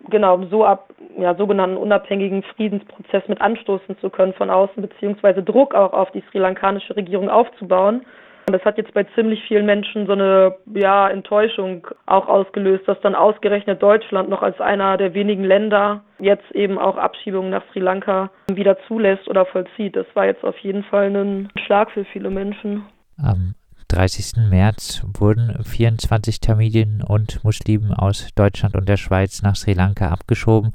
genau 0.09 0.41
so 0.49 0.65
ab 0.65 0.89
ja, 1.21 1.35
sogenannten 1.35 1.77
unabhängigen 1.77 2.43
Friedensprozess 2.43 3.27
mit 3.27 3.41
anstoßen 3.41 3.97
zu 3.99 4.09
können 4.09 4.33
von 4.33 4.49
außen, 4.49 4.81
beziehungsweise 4.81 5.43
Druck 5.43 5.75
auch 5.75 5.93
auf 5.93 6.11
die 6.11 6.23
sri 6.29 6.39
lankanische 6.39 6.95
Regierung 6.95 7.29
aufzubauen. 7.29 8.05
Das 8.51 8.63
hat 8.65 8.77
jetzt 8.77 8.93
bei 8.93 9.03
ziemlich 9.15 9.43
vielen 9.47 9.65
Menschen 9.65 10.07
so 10.07 10.13
eine 10.13 10.55
ja, 10.73 11.07
Enttäuschung 11.09 11.87
auch 12.07 12.27
ausgelöst, 12.27 12.87
dass 12.87 12.99
dann 13.01 13.13
ausgerechnet 13.13 13.81
Deutschland 13.81 14.29
noch 14.29 14.41
als 14.41 14.59
einer 14.59 14.97
der 14.97 15.13
wenigen 15.13 15.43
Länder 15.43 16.01
jetzt 16.17 16.49
eben 16.51 16.79
auch 16.79 16.97
Abschiebungen 16.97 17.51
nach 17.51 17.63
Sri 17.71 17.79
Lanka 17.79 18.31
wieder 18.51 18.77
zulässt 18.87 19.27
oder 19.27 19.45
vollzieht. 19.45 19.95
Das 19.95 20.07
war 20.15 20.25
jetzt 20.25 20.43
auf 20.43 20.57
jeden 20.59 20.83
Fall 20.83 21.15
ein 21.15 21.49
Schlag 21.65 21.91
für 21.91 22.05
viele 22.05 22.31
Menschen. 22.31 22.85
Am 23.21 23.53
30. 23.89 24.49
März 24.49 25.03
wurden 25.17 25.63
24 25.63 26.39
Tamilen 26.39 27.03
und 27.03 27.43
Muslimen 27.43 27.91
aus 27.91 28.29
Deutschland 28.35 28.75
und 28.75 28.87
der 28.87 28.97
Schweiz 28.97 29.41
nach 29.41 29.55
Sri 29.55 29.73
Lanka 29.73 30.09
abgeschoben. 30.09 30.73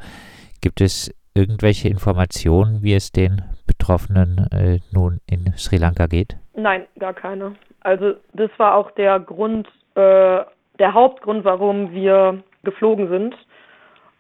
Gibt 0.64 0.80
es 0.80 1.14
irgendwelche 1.34 1.88
Informationen, 1.88 2.82
wie 2.82 2.94
es 2.94 3.12
den 3.12 3.42
Betroffenen 3.66 4.48
äh, 4.50 4.78
nun 4.94 5.20
in 5.26 5.52
Sri 5.58 5.76
Lanka 5.76 6.06
geht? 6.06 6.38
Nein, 6.56 6.86
gar 6.98 7.12
keine. 7.12 7.54
Also 7.80 8.14
das 8.32 8.48
war 8.56 8.74
auch 8.74 8.90
der 8.92 9.20
Grund, 9.20 9.68
äh, 9.94 10.40
der 10.78 10.94
Hauptgrund, 10.94 11.44
warum 11.44 11.92
wir 11.92 12.42
geflogen 12.62 13.10
sind, 13.10 13.36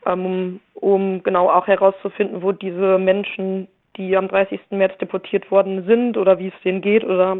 ähm, 0.04 0.60
um 0.74 1.22
genau 1.22 1.48
auch 1.48 1.66
herauszufinden, 1.66 2.42
wo 2.42 2.52
diese 2.52 2.98
Menschen, 2.98 3.66
die 3.96 4.14
am 4.14 4.28
30. 4.28 4.60
März 4.68 4.98
deportiert 4.98 5.50
worden 5.50 5.86
sind 5.86 6.18
oder 6.18 6.38
wie 6.38 6.48
es 6.48 6.62
denen 6.62 6.82
geht 6.82 7.04
oder 7.04 7.38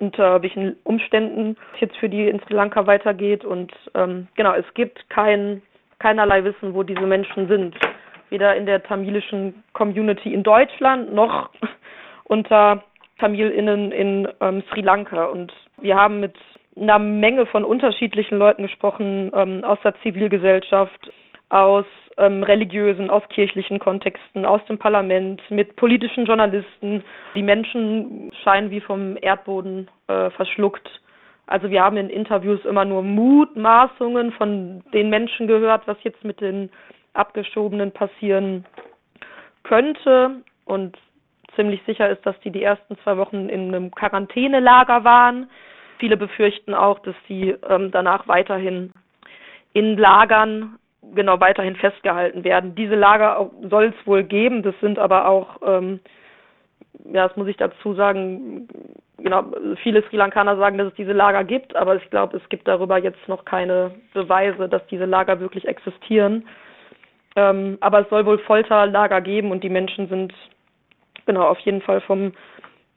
unter 0.00 0.42
welchen 0.42 0.74
Umständen 0.82 1.56
es 1.74 1.80
jetzt 1.82 1.96
für 1.98 2.08
die 2.08 2.28
in 2.28 2.40
Sri 2.40 2.54
Lanka 2.54 2.88
weitergeht. 2.88 3.44
Und 3.44 3.72
ähm, 3.94 4.26
genau, 4.34 4.52
es 4.54 4.66
gibt 4.74 5.08
kein, 5.10 5.62
keinerlei 6.00 6.42
Wissen, 6.42 6.74
wo 6.74 6.82
diese 6.82 7.06
Menschen 7.06 7.46
sind. 7.46 7.76
Weder 8.30 8.56
in 8.56 8.66
der 8.66 8.82
tamilischen 8.82 9.62
Community 9.72 10.32
in 10.32 10.42
Deutschland 10.42 11.14
noch 11.14 11.50
unter 12.24 12.82
TamilInnen 13.18 13.92
in 13.92 14.28
ähm, 14.40 14.62
Sri 14.70 14.80
Lanka. 14.80 15.26
Und 15.26 15.52
wir 15.78 15.96
haben 15.96 16.20
mit 16.20 16.34
einer 16.76 16.98
Menge 16.98 17.46
von 17.46 17.64
unterschiedlichen 17.64 18.38
Leuten 18.38 18.62
gesprochen, 18.62 19.30
ähm, 19.34 19.64
aus 19.64 19.78
der 19.82 19.94
Zivilgesellschaft, 20.02 21.10
aus 21.48 21.86
ähm, 22.18 22.42
religiösen, 22.42 23.10
aus 23.10 23.22
kirchlichen 23.28 23.78
Kontexten, 23.78 24.44
aus 24.44 24.64
dem 24.66 24.78
Parlament, 24.78 25.40
mit 25.50 25.76
politischen 25.76 26.26
Journalisten. 26.26 27.02
Die 27.34 27.42
Menschen 27.42 28.32
scheinen 28.42 28.70
wie 28.70 28.80
vom 28.80 29.16
Erdboden 29.20 29.88
äh, 30.08 30.30
verschluckt. 30.30 30.88
Also 31.46 31.70
wir 31.70 31.82
haben 31.82 31.96
in 31.96 32.10
Interviews 32.10 32.64
immer 32.64 32.84
nur 32.84 33.02
Mutmaßungen 33.02 34.32
von 34.32 34.82
den 34.92 35.10
Menschen 35.10 35.46
gehört, 35.46 35.86
was 35.86 35.96
jetzt 36.02 36.24
mit 36.24 36.40
den 36.40 36.70
Abgeschobenen 37.16 37.92
passieren 37.92 38.64
könnte. 39.62 40.42
Und 40.64 40.96
ziemlich 41.54 41.80
sicher 41.86 42.08
ist, 42.08 42.24
dass 42.24 42.38
die 42.40 42.50
die 42.50 42.62
ersten 42.62 42.96
zwei 42.98 43.16
Wochen 43.16 43.48
in 43.48 43.74
einem 43.74 43.90
Quarantänelager 43.90 45.04
waren. 45.04 45.50
Viele 45.98 46.16
befürchten 46.16 46.74
auch, 46.74 46.98
dass 47.00 47.14
sie 47.26 47.56
ähm, 47.68 47.90
danach 47.90 48.28
weiterhin 48.28 48.92
in 49.72 49.96
Lagern 49.96 50.78
genau 51.14 51.40
weiterhin 51.40 51.76
festgehalten 51.76 52.44
werden. 52.44 52.74
Diese 52.74 52.94
Lager 52.94 53.50
soll 53.68 53.94
es 53.98 54.06
wohl 54.06 54.24
geben, 54.24 54.62
das 54.62 54.74
sind 54.80 54.98
aber 54.98 55.28
auch, 55.28 55.60
ähm, 55.64 56.00
ja, 57.12 57.28
das 57.28 57.36
muss 57.36 57.48
ich 57.48 57.56
dazu 57.56 57.94
sagen, 57.94 58.68
genau, 59.18 59.44
viele 59.82 60.02
Sri 60.04 60.16
Lankaner 60.16 60.56
sagen, 60.56 60.78
dass 60.78 60.88
es 60.88 60.94
diese 60.94 61.12
Lager 61.12 61.44
gibt, 61.44 61.76
aber 61.76 61.96
ich 61.96 62.10
glaube, 62.10 62.36
es 62.36 62.48
gibt 62.48 62.66
darüber 62.66 62.98
jetzt 62.98 63.28
noch 63.28 63.44
keine 63.44 63.92
Beweise, 64.12 64.68
dass 64.68 64.86
diese 64.88 65.04
Lager 65.04 65.40
wirklich 65.40 65.66
existieren. 65.68 66.46
Ähm, 67.36 67.76
aber 67.80 68.00
es 68.00 68.08
soll 68.08 68.24
wohl 68.26 68.38
Folterlager 68.38 69.20
geben 69.20 69.50
und 69.50 69.62
die 69.62 69.68
Menschen 69.68 70.08
sind 70.08 70.32
genau 71.26 71.42
auf 71.42 71.58
jeden 71.60 71.82
Fall 71.82 72.00
vom 72.00 72.32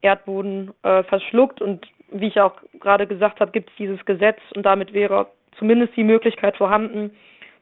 Erdboden 0.02 0.72
äh, 0.84 1.04
verschluckt 1.04 1.62
und 1.62 1.86
wie 2.12 2.28
ich 2.28 2.40
auch 2.40 2.56
gerade 2.80 3.06
gesagt 3.06 3.40
habe, 3.40 3.52
gibt 3.52 3.70
es 3.70 3.76
dieses 3.76 4.04
Gesetz 4.06 4.40
und 4.56 4.64
damit 4.66 4.94
wäre 4.94 5.28
zumindest 5.58 5.96
die 5.96 6.04
Möglichkeit 6.04 6.58
vorhanden, 6.58 7.12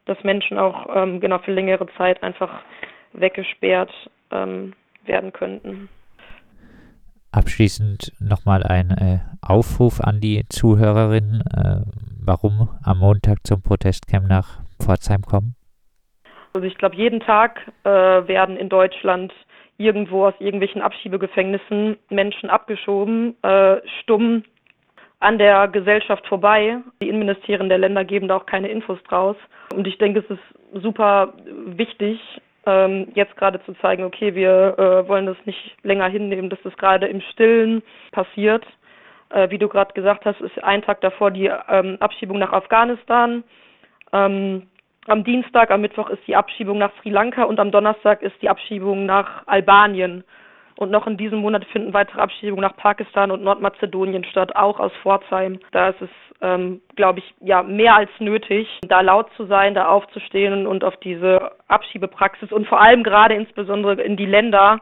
dass 0.05 0.23
Menschen 0.23 0.57
auch 0.57 0.87
ähm, 0.95 1.19
genau 1.19 1.39
für 1.39 1.51
längere 1.51 1.87
Zeit 1.97 2.21
einfach 2.23 2.61
weggesperrt 3.13 3.91
ähm, 4.31 4.73
werden 5.05 5.33
könnten. 5.33 5.89
Abschließend 7.31 8.13
nochmal 8.19 8.63
ein 8.63 8.91
äh, 8.91 9.19
Aufruf 9.41 9.99
an 9.99 10.21
die 10.21 10.45
Zuhörerinnen, 10.47 11.41
äh, 11.41 11.81
warum 12.23 12.69
am 12.83 12.99
Montag 12.99 13.45
zum 13.45 13.61
Protestcamp 13.61 14.27
nach 14.27 14.61
Pforzheim 14.79 15.21
kommen. 15.23 15.56
Also 16.53 16.67
ich 16.67 16.77
glaube, 16.77 16.95
jeden 16.95 17.19
Tag 17.19 17.61
äh, 17.83 17.89
werden 17.89 18.57
in 18.57 18.69
Deutschland 18.69 19.33
irgendwo 19.77 20.25
aus 20.25 20.33
irgendwelchen 20.39 20.81
Abschiebegefängnissen 20.81 21.97
Menschen 22.09 22.49
abgeschoben, 22.49 23.35
äh, 23.43 23.77
stumm 24.01 24.43
an 25.19 25.37
der 25.37 25.67
Gesellschaft 25.67 26.25
vorbei. 26.27 26.79
Die 27.01 27.09
Innenministerien 27.09 27.69
der 27.69 27.77
Länder 27.77 28.03
geben 28.03 28.27
da 28.27 28.37
auch 28.37 28.45
keine 28.45 28.69
Infos 28.69 28.99
draus. 29.07 29.35
Und 29.73 29.87
ich 29.87 29.97
denke, 29.97 30.19
es 30.19 30.29
ist 30.29 30.83
super 30.83 31.33
wichtig, 31.65 32.19
ähm, 32.65 33.07
jetzt 33.15 33.35
gerade 33.37 33.63
zu 33.65 33.73
zeigen, 33.75 34.03
okay, 34.03 34.35
wir 34.35 34.75
äh, 34.77 35.07
wollen 35.07 35.25
das 35.25 35.37
nicht 35.45 35.75
länger 35.83 36.07
hinnehmen, 36.07 36.49
dass 36.49 36.59
das 36.63 36.75
gerade 36.77 37.07
im 37.07 37.21
Stillen 37.21 37.81
passiert. 38.11 38.65
Äh, 39.29 39.49
wie 39.49 39.57
du 39.57 39.67
gerade 39.67 39.93
gesagt 39.93 40.25
hast, 40.25 40.41
ist 40.41 40.63
ein 40.63 40.81
Tag 40.81 41.01
davor 41.01 41.31
die 41.31 41.49
ähm, 41.69 41.97
Abschiebung 41.99 42.39
nach 42.39 42.51
Afghanistan. 42.51 43.43
Ähm, 44.13 44.67
am 45.07 45.23
Dienstag, 45.23 45.71
am 45.71 45.81
Mittwoch 45.81 46.09
ist 46.09 46.25
die 46.27 46.35
Abschiebung 46.35 46.77
nach 46.77 46.91
Sri 47.01 47.09
Lanka 47.09 47.43
und 47.43 47.59
am 47.59 47.71
Donnerstag 47.71 48.21
ist 48.21 48.41
die 48.41 48.49
Abschiebung 48.49 49.05
nach 49.05 49.43
Albanien. 49.47 50.23
Und 50.75 50.91
noch 50.91 51.07
in 51.07 51.17
diesem 51.17 51.39
Monat 51.39 51.65
finden 51.65 51.93
weitere 51.93 52.21
Abschiebungen 52.21 52.61
nach 52.61 52.77
Pakistan 52.77 53.31
und 53.31 53.43
Nordmazedonien 53.43 54.23
statt, 54.25 54.55
auch 54.55 54.79
aus 54.79 54.91
Pforzheim. 55.01 55.59
Da 55.71 55.89
ist 55.89 56.01
es, 56.01 56.09
ähm, 56.41 56.81
glaube 56.95 57.19
ich, 57.19 57.33
ja 57.41 57.63
mehr 57.63 57.95
als 57.95 58.11
nötig, 58.19 58.67
da 58.87 59.01
laut 59.01 59.27
zu 59.35 59.45
sein, 59.47 59.73
da 59.73 59.87
aufzustehen 59.87 60.67
und 60.67 60.83
auf 60.83 60.95
diese 60.97 61.51
Abschiebepraxis 61.67 62.51
und 62.51 62.67
vor 62.67 62.79
allem 62.79 63.03
gerade 63.03 63.33
insbesondere 63.33 63.99
in 64.03 64.17
die 64.17 64.27
Länder 64.27 64.77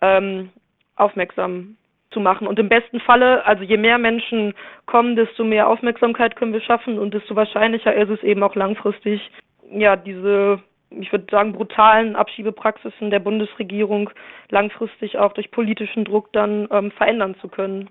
ähm, 0.00 0.50
aufmerksam 0.96 1.76
zu 2.10 2.18
machen. 2.18 2.48
Und 2.48 2.58
im 2.58 2.68
besten 2.68 2.98
Falle, 2.98 3.44
also 3.46 3.62
je 3.62 3.76
mehr 3.76 3.98
Menschen 3.98 4.52
kommen, 4.86 5.14
desto 5.14 5.44
mehr 5.44 5.68
Aufmerksamkeit 5.68 6.34
können 6.34 6.54
wir 6.54 6.60
schaffen 6.60 6.98
und 6.98 7.14
desto 7.14 7.36
wahrscheinlicher 7.36 7.94
ist 7.94 8.10
es 8.10 8.22
eben 8.24 8.42
auch 8.42 8.56
langfristig, 8.56 9.20
ja, 9.70 9.96
diese 9.96 10.60
ich 10.90 11.12
würde 11.12 11.26
sagen, 11.30 11.52
brutalen 11.52 12.16
Abschiebepraxisen 12.16 13.10
der 13.10 13.18
Bundesregierung 13.18 14.10
langfristig 14.50 15.18
auch 15.18 15.32
durch 15.32 15.50
politischen 15.50 16.04
Druck 16.04 16.32
dann 16.32 16.68
ähm, 16.70 16.90
verändern 16.92 17.34
zu 17.40 17.48
können. 17.48 17.90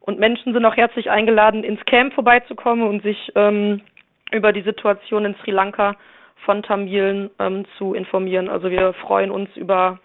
Und 0.00 0.18
Menschen 0.18 0.52
sind 0.52 0.64
auch 0.64 0.76
herzlich 0.76 1.10
eingeladen, 1.10 1.64
ins 1.64 1.84
Camp 1.84 2.14
vorbeizukommen 2.14 2.88
und 2.88 3.02
sich 3.02 3.32
ähm, 3.34 3.82
über 4.32 4.52
die 4.52 4.62
Situation 4.62 5.24
in 5.24 5.34
Sri 5.42 5.50
Lanka 5.50 5.96
von 6.44 6.62
Tamilen 6.62 7.30
ähm, 7.38 7.64
zu 7.76 7.94
informieren. 7.94 8.48
Also 8.48 8.70
wir 8.70 8.92
freuen 8.94 9.30
uns 9.30 9.54
über 9.56 9.98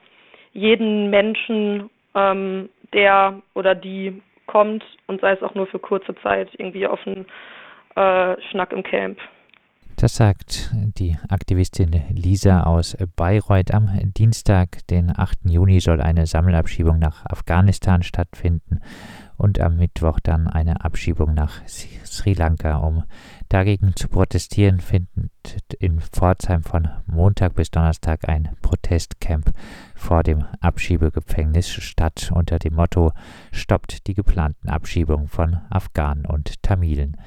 jeden 0.53 1.09
Menschen, 1.09 1.89
ähm, 2.13 2.69
der 2.93 3.41
oder 3.53 3.75
die 3.75 4.21
kommt 4.47 4.83
und 5.07 5.21
sei 5.21 5.31
es 5.31 5.43
auch 5.43 5.55
nur 5.55 5.67
für 5.67 5.79
kurze 5.79 6.15
Zeit 6.21 6.49
irgendwie 6.57 6.87
auf 6.87 6.99
einen 7.05 7.25
äh, 7.95 8.41
Schnack 8.49 8.73
im 8.73 8.83
Camp. 8.83 9.17
Das 10.05 10.17
sagt 10.17 10.69
die 10.99 11.17
Aktivistin 11.29 11.89
Lisa 12.11 12.61
aus 12.61 12.95
Bayreuth. 13.15 13.73
Am 13.73 13.89
Dienstag, 14.13 14.85
den 14.85 15.11
8. 15.17 15.49
Juni, 15.49 15.79
soll 15.79 15.99
eine 15.99 16.27
Sammelabschiebung 16.27 16.99
nach 16.99 17.25
Afghanistan 17.25 18.03
stattfinden 18.03 18.81
und 19.35 19.59
am 19.59 19.77
Mittwoch 19.77 20.19
dann 20.19 20.47
eine 20.47 20.85
Abschiebung 20.85 21.33
nach 21.33 21.53
Sri 21.65 22.33
Lanka. 22.33 22.77
Um 22.77 23.05
dagegen 23.49 23.95
zu 23.95 24.07
protestieren, 24.07 24.79
findet 24.79 25.73
in 25.79 25.99
Pforzheim 25.99 26.61
von 26.61 26.87
Montag 27.07 27.55
bis 27.55 27.71
Donnerstag 27.71 28.29
ein 28.29 28.49
Protestcamp 28.61 29.53
vor 29.95 30.21
dem 30.21 30.45
Abschiebegefängnis 30.61 31.67
statt 31.67 32.31
unter 32.31 32.59
dem 32.59 32.75
Motto 32.75 33.11
Stoppt 33.51 34.05
die 34.05 34.13
geplanten 34.13 34.69
Abschiebungen 34.69 35.29
von 35.29 35.61
Afghanen 35.71 36.27
und 36.27 36.61
Tamilen. 36.61 37.17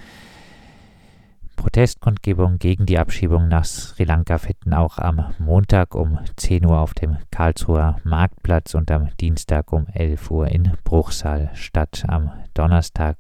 Protestkundgebungen 1.59 2.61
gegen 2.61 2.87
die 2.87 2.99
Abschiebung 2.99 3.49
nach 3.49 3.65
Sri 3.65 4.05
Lanka 4.05 4.39
finden 4.39 4.73
auch 4.73 4.99
am 4.99 5.35
Montag 5.41 5.97
um 5.97 6.21
10 6.37 6.65
Uhr 6.65 6.79
auf 6.79 6.95
dem 6.95 7.17
Karlsruher 7.33 7.97
Marktplatz 8.05 8.75
und 8.75 8.91
am 8.93 9.09
Dienstag 9.21 9.73
um 9.73 9.89
11 9.93 10.31
Uhr 10.31 10.47
in 10.47 10.73
Bruchsal 10.85 11.51
statt. 11.55 12.05
Am 12.07 12.31
Donnerstag, 12.55 13.17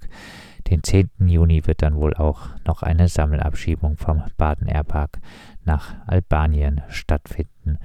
den 0.71 0.85
10. 0.85 1.11
Juni, 1.27 1.67
wird 1.67 1.83
dann 1.83 1.97
wohl 1.97 2.15
auch 2.15 2.43
noch 2.65 2.83
eine 2.83 3.09
Sammelabschiebung 3.09 3.97
vom 3.97 4.23
Baden 4.37 4.69
Airpark 4.69 5.19
nach 5.65 5.97
Albanien 6.07 6.83
stattfinden. 6.89 7.79